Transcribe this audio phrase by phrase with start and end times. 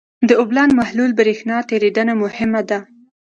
[0.27, 2.79] د اوبلن محلول برېښنا تیریدنه مهمه ده.